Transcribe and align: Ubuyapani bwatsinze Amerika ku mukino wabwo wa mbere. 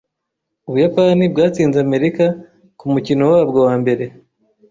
Ubuyapani 0.67 1.23
bwatsinze 1.33 1.77
Amerika 1.87 2.25
ku 2.79 2.85
mukino 2.93 3.23
wabwo 3.33 3.59
wa 3.67 3.73
mbere. 3.81 4.05